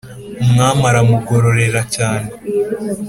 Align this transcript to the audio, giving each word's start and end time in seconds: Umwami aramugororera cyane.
Umwami 0.43 0.83
aramugororera 0.91 1.81
cyane. 1.95 2.29